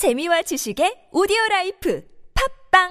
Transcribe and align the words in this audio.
재미와 0.00 0.40
지식의 0.40 1.10
오디오 1.12 1.36
라이프 1.50 2.02
팟빵! 2.32 2.88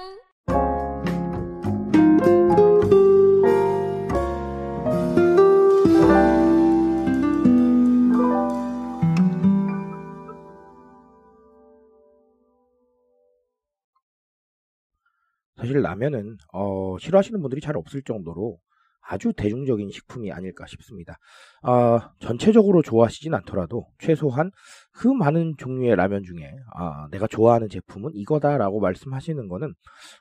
사실 15.56 15.82
라면은 15.82 16.36
어, 16.52 16.96
싫어하시는 17.00 17.40
분들이 17.42 17.60
잘 17.60 17.76
없을 17.76 18.04
정도로 18.04 18.60
아주 19.02 19.32
대중적인 19.32 19.90
식품이 19.90 20.32
아닐까 20.32 20.66
싶습니다. 20.66 21.18
어, 21.62 21.98
전체적으로 22.20 22.82
좋아하시진 22.82 23.34
않더라도 23.34 23.86
최소한 23.98 24.50
그 24.92 25.08
많은 25.08 25.54
종류의 25.58 25.96
라면 25.96 26.22
중에 26.22 26.52
아, 26.74 27.08
내가 27.10 27.26
좋아하는 27.26 27.68
제품은 27.68 28.12
이거다라고 28.14 28.80
말씀하시는 28.80 29.48
거는 29.48 29.74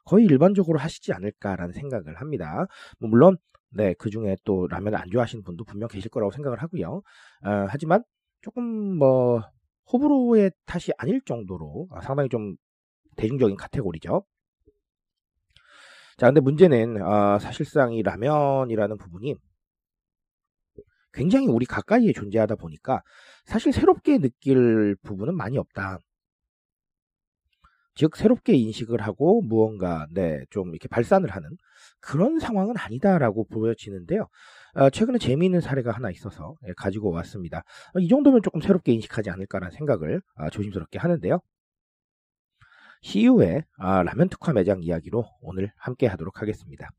거의 0.06 0.26
일반적으로 0.26 0.80
하시지 0.80 1.14
않을까라는 1.14 1.74
생각을 1.74 2.20
합니다. 2.20 2.66
뭐 3.00 3.10
물론 3.10 3.38
네, 3.72 3.94
그 4.00 4.10
중에 4.10 4.36
또 4.44 4.68
라면을 4.68 4.98
안 4.98 5.10
좋아하시는 5.12 5.44
분도 5.44 5.64
분명 5.64 5.88
계실 5.90 6.10
거라고 6.10 6.32
생각을 6.32 6.62
하고요. 6.62 7.02
어, 7.46 7.66
하지만 7.70 8.04
조금 8.42 8.64
뭐 8.98 9.44
호불호의 9.92 10.52
탓이 10.66 10.92
아닐 10.98 11.22
정도로 11.26 11.88
상당히 12.02 12.30
좀 12.30 12.56
대중적인 13.18 13.58
카테고리죠. 13.58 14.24
자, 16.20 16.28
근데 16.28 16.42
문제는 16.42 17.02
어, 17.02 17.40
사실상 17.40 17.94
이 17.94 18.04
라면이라는 18.04 18.98
부분이 18.98 19.36
굉장히 21.14 21.48
우리 21.48 21.66
가까이에 21.66 22.12
존재하다 22.12 22.56
보니까 22.56 23.02
사실 23.46 23.72
새롭게 23.72 24.20
느낄 24.20 24.98
부분은 25.02 25.34
많이 25.36 25.58
없다. 25.58 26.00
즉 27.96 28.18
새롭게 28.18 28.54
인식을 28.54 29.02
하고 29.02 29.42
무언가 29.42 30.08
네, 30.12 30.44
좀 30.50 30.72
이렇게 30.72 30.90
발산을 30.90 31.30
하는 31.30 31.52
그런 32.02 32.40
상황은 32.40 32.76
아니다라고 32.78 33.46
보여지는데요. 33.48 34.28
어, 34.76 34.90
최근에 34.90 35.20
재미있는 35.20 35.62
사례가 35.62 35.92
하나 35.92 36.12
있어서 36.12 36.56
예, 36.68 36.74
가지고 36.76 37.12
왔습니다. 37.12 37.64
어, 37.96 38.00
이 38.00 38.10
정도면 38.10 38.42
조금 38.44 38.60
새롭게 38.60 38.92
인식하지 38.92 39.30
않을까라는 39.30 39.72
생각을 39.72 40.22
아, 40.36 40.50
조심스럽게 40.50 41.00
하는데요. 41.00 41.40
CU의 43.02 43.64
아, 43.78 44.04
라면 44.04 44.30
특화 44.30 44.54
매장 44.54 44.84
이야기로 44.84 45.26
오늘 45.42 45.72
함께 45.78 46.08
하도록 46.08 46.42
하겠습니다. 46.42 46.90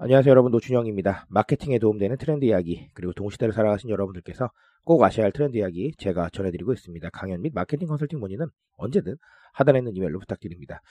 안녕하세요 0.00 0.30
여러분 0.30 0.52
노준영입니다. 0.52 1.26
마케팅에 1.28 1.78
도움되는 1.78 2.18
트렌드 2.18 2.44
이야기 2.44 2.88
그리고 2.94 3.12
동시대를 3.14 3.52
살아가신 3.52 3.90
여러분들께서 3.90 4.50
꼭 4.84 5.02
아셔야 5.02 5.24
할 5.24 5.32
트렌드 5.32 5.56
이야기 5.56 5.92
제가 5.98 6.28
전해드리고 6.30 6.72
있습니다. 6.72 7.10
강연 7.10 7.42
및 7.42 7.52
마케팅 7.54 7.88
컨설팅 7.88 8.20
문의는 8.20 8.46
언제든 8.76 9.16
하단에 9.54 9.78
있는 9.78 9.96
이메일로 9.96 10.20
부탁드립니다. 10.20 10.82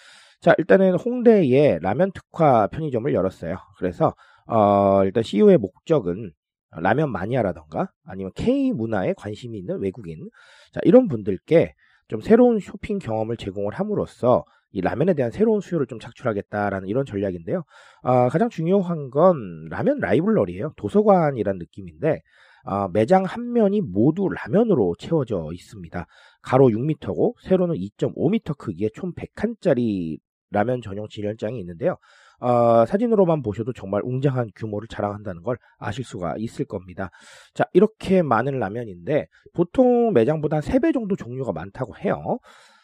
자 0.41 0.53
일단은 0.57 0.95
홍대에 0.95 1.79
라면 1.79 2.11
특화 2.11 2.67
편의점을 2.67 3.13
열었어요. 3.13 3.57
그래서 3.77 4.13
어, 4.47 5.05
일단 5.05 5.23
CU의 5.23 5.57
목적은 5.57 6.33
라면 6.71 7.11
마니아라던가 7.11 7.91
아니면 8.03 8.31
K 8.35 8.73
문화에 8.73 9.13
관심이 9.15 9.57
있는 9.57 9.79
외국인 9.79 10.29
자 10.73 10.81
이런 10.83 11.07
분들께 11.07 11.73
좀 12.07 12.21
새로운 12.21 12.59
쇼핑 12.59 12.99
경험을 12.99 13.37
제공을 13.37 13.73
함으로써 13.73 14.45
이 14.71 14.81
라면에 14.81 15.13
대한 15.13 15.31
새로운 15.31 15.61
수요를 15.61 15.87
좀 15.87 15.99
착출하겠다라는 15.99 16.87
이런 16.87 17.05
전략인데요. 17.05 17.63
아, 18.03 18.29
가장 18.29 18.49
중요한 18.49 19.09
건 19.09 19.67
라면 19.69 19.99
라이블러리예요. 19.99 20.73
도서관이란 20.77 21.57
느낌인데 21.57 22.21
아, 22.65 22.89
매장 22.91 23.23
한 23.23 23.53
면이 23.53 23.81
모두 23.81 24.27
라면으로 24.29 24.95
채워져 24.99 25.49
있습니다. 25.53 26.05
가로 26.41 26.67
6m고 26.67 27.35
세로는 27.41 27.75
2.5m 27.75 28.57
크기의 28.57 28.91
총 28.93 29.13
100칸짜리 29.13 30.17
라면 30.51 30.81
전용 30.81 31.07
진열장이 31.09 31.59
있는데요. 31.59 31.97
어, 32.39 32.85
사진으로만 32.85 33.41
보셔도 33.41 33.73
정말 33.73 34.01
웅장한 34.03 34.51
규모를 34.55 34.87
자랑한다는 34.87 35.43
걸 35.43 35.57
아실 35.77 36.03
수가 36.03 36.35
있을 36.37 36.65
겁니다. 36.65 37.09
자, 37.53 37.65
이렇게 37.73 38.21
많은 38.21 38.59
라면인데 38.59 39.27
보통 39.53 40.13
매장보다 40.13 40.59
3배 40.59 40.93
정도 40.93 41.15
종류가 41.15 41.51
많다고 41.51 41.97
해요. 41.97 42.39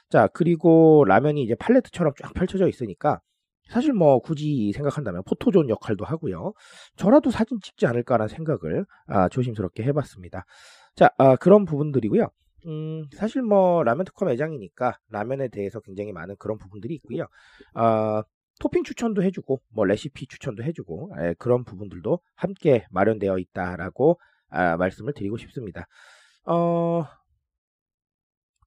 자, 0.10 0.28
그리고 0.28 1.06
라면이 1.08 1.44
이제 1.44 1.56
팔레트처럼 1.56 2.14
쫙 2.22 2.34
펼쳐져 2.34 2.68
있으니까 2.68 3.20
사실 3.70 3.94
뭐 3.94 4.20
굳이 4.20 4.72
생각한다면 4.74 5.24
포토존 5.26 5.70
역할도 5.70 6.06
하고요. 6.06 6.54
저라도 6.96 7.32
사진 7.32 7.60
찍지 7.62 7.88
않을까라는 7.88 8.28
생각을 8.28 8.86
아, 9.08 9.30
조심스럽게 9.30 9.84
해봤습니다. 9.84 10.46
자, 10.96 11.10
아, 11.18 11.36
그런 11.36 11.66
부분들이고요. 11.66 12.28
음, 12.66 13.06
사실 13.14 13.42
뭐 13.42 13.84
라면 13.84 14.06
특화 14.06 14.26
매장이니까 14.26 14.98
라면에 15.10 15.48
대해서 15.50 15.80
굉장히 15.80 16.12
많은 16.12 16.36
그런 16.38 16.58
부분들이 16.58 16.96
있고요. 16.96 17.26
아, 17.74 18.24
토핑 18.64 18.86
추천도 18.86 19.24
해주고 19.24 19.62
뭐 19.74 19.84
레시피 19.84 20.26
추천도 20.26 20.64
해주고 20.64 21.12
예, 21.20 21.36
그런 21.38 21.66
부분들도 21.66 22.20
함께 22.34 22.86
마련되어 22.92 23.38
있다라고 23.38 24.22
아, 24.50 24.78
말씀을 24.78 25.12
드리고 25.14 25.36
싶습니다. 25.36 25.86
어 26.46 27.04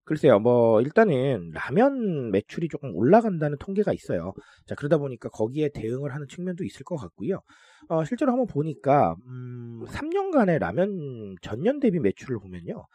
글쎄요, 0.04 0.38
뭐 0.38 0.82
일단은 0.82 1.50
라면 1.54 2.30
매출이 2.30 2.68
조금 2.68 2.94
올라간다는 2.94 3.56
통계가 3.58 3.94
있어요. 3.94 4.34
자 4.66 4.74
그러다 4.74 4.98
보니까 4.98 5.30
거기에 5.30 5.70
대응을 5.70 6.14
하는 6.14 6.26
측면도 6.28 6.62
있을 6.64 6.84
것 6.84 6.96
같고요. 6.96 7.40
어, 7.88 8.04
실제로 8.04 8.32
한번 8.32 8.46
보니까 8.46 9.16
음, 9.26 9.82
3년간의 9.86 10.58
라면 10.58 11.36
전년 11.40 11.80
대비 11.80 12.00
매출을 12.00 12.38
보면요, 12.38 12.86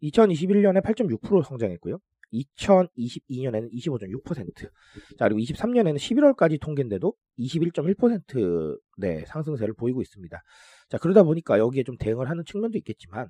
2021년에 0.00 0.80
8.6% 0.80 1.42
성장했고요. 1.42 1.98
2022년에는 2.32 3.72
25.6%. 3.72 4.70
자, 5.18 5.28
그리고 5.28 5.40
23년에는 5.40 5.96
11월까지 5.96 6.60
통계인데도 6.60 7.14
21.1% 7.38 8.78
네, 8.98 9.24
상승세를 9.26 9.74
보이고 9.74 10.02
있습니다. 10.02 10.42
자, 10.88 10.98
그러다 10.98 11.22
보니까 11.22 11.58
여기에 11.58 11.84
좀 11.84 11.96
대응을 11.98 12.28
하는 12.30 12.44
측면도 12.44 12.78
있겠지만, 12.78 13.28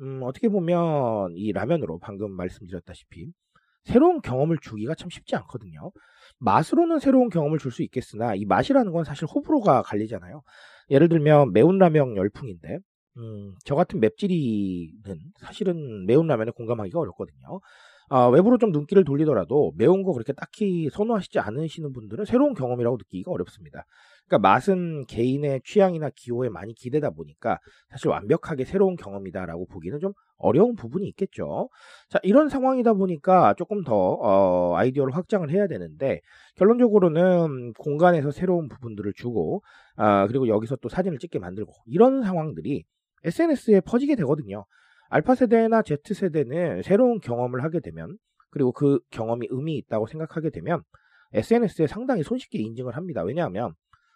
음, 0.00 0.20
어떻게 0.22 0.48
보면 0.48 1.32
이 1.36 1.52
라면으로 1.52 1.98
방금 2.00 2.32
말씀드렸다시피 2.32 3.30
새로운 3.84 4.20
경험을 4.22 4.58
주기가 4.60 4.94
참 4.94 5.10
쉽지 5.10 5.36
않거든요. 5.36 5.92
맛으로는 6.38 6.98
새로운 7.00 7.28
경험을 7.28 7.58
줄 7.58 7.70
수 7.70 7.82
있겠으나 7.82 8.34
이 8.34 8.44
맛이라는 8.44 8.92
건 8.92 9.04
사실 9.04 9.26
호불호가 9.26 9.82
갈리잖아요. 9.82 10.42
예를 10.90 11.08
들면 11.08 11.52
매운 11.52 11.78
라면 11.78 12.16
열풍인데 12.16 12.78
음, 13.18 13.54
저 13.64 13.74
같은 13.74 14.00
맵찔이는 14.00 15.18
사실은 15.38 16.06
매운 16.06 16.26
라면에 16.26 16.50
공감하기가 16.52 16.98
어렵거든요. 16.98 17.60
아, 18.10 18.26
외부로 18.26 18.58
좀 18.58 18.70
눈길을 18.70 19.04
돌리더라도 19.04 19.72
매운 19.76 20.02
거 20.02 20.12
그렇게 20.12 20.32
딱히 20.32 20.88
선호하시지 20.90 21.38
않으시는 21.38 21.92
분들은 21.92 22.24
새로운 22.24 22.54
경험이라고 22.54 22.96
느끼기가 22.98 23.30
어렵습니다. 23.30 23.84
그러니까 24.26 24.48
맛은 24.48 25.04
개인의 25.06 25.62
취향이나 25.64 26.10
기호에 26.14 26.48
많이 26.48 26.74
기대다 26.74 27.10
보니까 27.10 27.58
사실 27.90 28.08
완벽하게 28.08 28.64
새로운 28.64 28.96
경험이다라고 28.96 29.66
보기는 29.66 29.98
좀 30.00 30.12
어려운 30.36 30.74
부분이 30.74 31.06
있겠죠. 31.08 31.68
자, 32.08 32.18
이런 32.22 32.48
상황이다 32.48 32.94
보니까 32.94 33.54
조금 33.54 33.82
더 33.84 33.94
어, 33.94 34.76
아이디어를 34.76 35.14
확장을 35.14 35.48
해야 35.50 35.66
되는데 35.66 36.20
결론적으로는 36.56 37.72
공간에서 37.74 38.30
새로운 38.30 38.68
부분들을 38.68 39.12
주고 39.14 39.62
아, 39.96 40.26
그리고 40.26 40.48
여기서 40.48 40.76
또 40.76 40.88
사진을 40.88 41.18
찍게 41.18 41.38
만들고 41.38 41.72
이런 41.86 42.22
상황들이 42.22 42.84
SNS에 43.24 43.80
퍼지게 43.80 44.16
되거든요. 44.16 44.64
알파 45.08 45.34
세대나 45.34 45.82
Z 45.82 46.14
세대는 46.14 46.82
새로운 46.82 47.20
경험을 47.20 47.62
하게 47.62 47.80
되면 47.80 48.16
그리고 48.50 48.72
그 48.72 49.00
경험이 49.10 49.48
의미 49.50 49.76
있다고 49.78 50.06
생각하게 50.06 50.50
되면 50.50 50.82
SNS에 51.32 51.86
상당히 51.86 52.22
손쉽게 52.22 52.58
인증을 52.58 52.96
합니다. 52.96 53.22
왜냐하면 53.22 53.74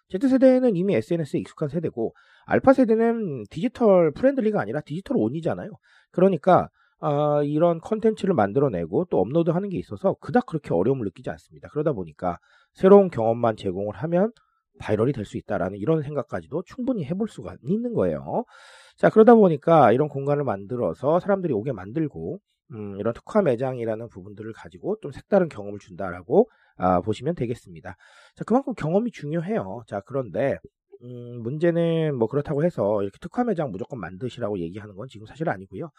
Z세대는 0.09 0.75
이미 0.75 0.95
SNS에 0.95 1.39
익숙한 1.39 1.69
세대고 1.69 2.15
알파 2.45 2.73
세대는 2.73 3.43
디지털 3.49 4.11
friendly가 4.11 4.59
아니라 4.59 4.81
디지털 4.81 5.17
only잖아요. 5.17 5.69
그러니까 6.11 6.69
어, 6.99 7.43
이런 7.43 7.79
컨텐츠를 7.79 8.33
만들어내고 8.33 9.05
또 9.05 9.19
업로드하는 9.19 9.69
게 9.69 9.77
있어서 9.77 10.15
그닥 10.19 10.47
그렇게 10.47 10.73
어려움을 10.73 11.05
느끼지 11.05 11.29
않습니다. 11.29 11.69
그러다 11.69 11.93
보니까 11.93 12.39
새로운 12.73 13.09
경험만 13.09 13.55
제공을 13.55 13.95
하면 13.95 14.31
viral이 14.79 15.13
될 15.13 15.25
수 15.25 15.37
있다라는 15.37 15.77
이런 15.77 16.01
생각까지도 16.03 16.63
충분히 16.65 17.05
해볼 17.05 17.27
수가 17.29 17.55
있는 17.63 17.93
거예요. 17.93 18.45
자, 18.97 19.09
그러다 19.09 19.35
보니까 19.35 19.91
이런 19.91 20.09
공간을 20.09 20.43
만들어서 20.43 21.19
사람들이 21.19 21.53
오게 21.53 21.71
만들고, 21.73 22.39
음, 22.73 22.99
이런 22.99 23.13
특화 23.13 23.41
매장이라는 23.41 24.09
부분들을 24.09 24.51
가지고 24.53 24.97
좀 25.01 25.11
색다른 25.11 25.49
경험을 25.49 25.79
준다라고 25.79 26.49
아, 26.77 27.01
보시면 27.01 27.35
되겠습니다. 27.35 27.95
자, 28.35 28.43
그만큼 28.45 28.73
경험이 28.73 29.11
중요해요. 29.11 29.83
자, 29.87 30.01
그런데, 30.05 30.57
음, 31.03 31.41
문제는 31.43 32.15
뭐 32.17 32.27
그렇다고 32.27 32.63
해서 32.63 33.01
이렇게 33.03 33.17
특화 33.21 33.43
매장 33.43 33.71
무조건 33.71 33.99
만드시라고 33.99 34.59
얘기하는 34.59 34.95
건 34.95 35.07
지금 35.09 35.25
사실 35.25 35.49
아니고요. 35.49 35.89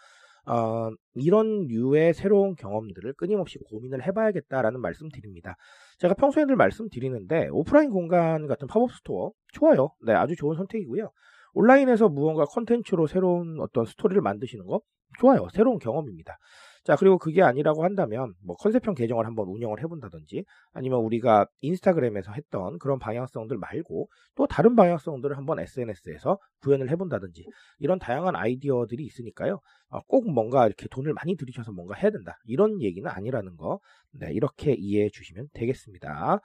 어, 0.45 0.89
이런 1.15 1.67
류의 1.67 2.13
새로운 2.13 2.55
경험들을 2.55 3.13
끊임없이 3.13 3.57
고민을 3.59 4.05
해봐야겠다라는 4.07 4.81
말씀 4.81 5.09
드립니다. 5.09 5.55
제가 5.99 6.13
평소에 6.15 6.45
늘 6.45 6.55
말씀드리는데 6.55 7.49
오프라인 7.51 7.89
공간 7.91 8.47
같은 8.47 8.67
팝업 8.67 8.91
스토어 8.91 9.31
좋아요. 9.53 9.89
네, 10.05 10.13
아주 10.13 10.35
좋은 10.35 10.55
선택이고요. 10.55 11.11
온라인에서 11.53 12.09
무언가 12.09 12.45
컨텐츠로 12.45 13.07
새로운 13.07 13.59
어떤 13.59 13.85
스토리를 13.85 14.21
만드시는 14.21 14.65
거 14.65 14.81
좋아요. 15.19 15.47
새로운 15.53 15.79
경험입니다. 15.79 16.37
자, 16.83 16.95
그리고 16.95 17.19
그게 17.19 17.43
아니라고 17.43 17.83
한다면 17.83 18.33
뭐 18.43 18.55
컨셉형 18.55 18.95
계정을 18.95 19.27
한번 19.27 19.47
운영을 19.47 19.79
해본다든지 19.81 20.45
아니면 20.73 20.99
우리가 21.01 21.45
인스타그램에서 21.61 22.31
했던 22.31 22.79
그런 22.79 22.97
방향성들 22.97 23.57
말고 23.57 24.09
또 24.35 24.47
다른 24.47 24.75
방향성들을 24.75 25.37
한번 25.37 25.59
SNS에서 25.59 26.39
구현을 26.61 26.89
해본다든지 26.89 27.45
이런 27.79 27.99
다양한 27.99 28.35
아이디어들이 28.35 29.03
있으니까요. 29.03 29.59
어, 29.89 29.99
꼭 30.07 30.31
뭔가 30.31 30.65
이렇게 30.65 30.87
돈을 30.89 31.13
많이 31.13 31.35
들이셔서 31.35 31.71
뭔가 31.71 31.93
해야 31.95 32.09
된다. 32.09 32.39
이런 32.45 32.81
얘기는 32.81 33.07
아니라는 33.07 33.57
거. 33.57 33.79
네, 34.11 34.31
이렇게 34.33 34.73
이해해 34.73 35.09
주시면 35.09 35.49
되겠습니다. 35.53 36.39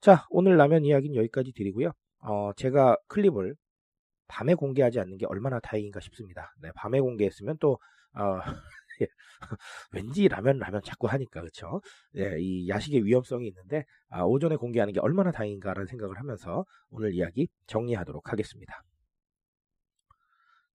자, 0.00 0.26
오늘 0.30 0.56
라면 0.56 0.84
이야기는 0.84 1.16
여기까지 1.16 1.52
드리고요. 1.54 1.90
어, 2.20 2.52
제가 2.54 2.96
클립을 3.08 3.56
밤에 4.28 4.54
공개하지 4.54 5.00
않는 5.00 5.18
게 5.18 5.26
얼마나 5.26 5.58
다행인가 5.60 6.00
싶습니다. 6.00 6.54
네, 6.62 6.70
밤에 6.76 7.00
공개했으면 7.00 7.56
또 7.60 7.78
어, 8.14 8.38
왠지 9.92 10.28
라면 10.28 10.58
라면 10.58 10.80
자꾸 10.84 11.06
하니까 11.08 11.40
그렇죠. 11.40 11.80
네, 12.12 12.36
이 12.40 12.68
야식의 12.68 13.04
위험성이 13.04 13.48
있는데 13.48 13.84
아, 14.08 14.22
오전에 14.22 14.56
공개하는 14.56 14.92
게 14.92 15.00
얼마나 15.00 15.30
다행인가라는 15.30 15.86
생각을 15.86 16.18
하면서 16.18 16.64
오늘 16.90 17.14
이야기 17.14 17.48
정리하도록 17.66 18.30
하겠습니다. 18.30 18.82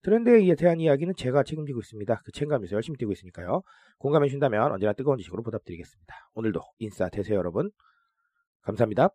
트렌드에 0.04 0.56
대한 0.56 0.80
이야기는 0.80 1.16
제가 1.18 1.44
책임지고 1.44 1.80
있습니다. 1.82 2.22
그 2.24 2.32
책임감에서 2.32 2.76
열심히 2.76 2.98
뛰고 2.98 3.12
있으니까요. 3.12 3.62
공감해 3.98 4.28
주신다면 4.28 4.72
언제나 4.72 4.94
뜨거운 4.94 5.18
지식으로 5.18 5.44
보답드리겠습니다. 5.44 6.16
오늘도 6.34 6.62
인싸 6.80 7.10
되세요 7.10 7.38
여러분. 7.38 7.72
감사합니다. 8.62 9.10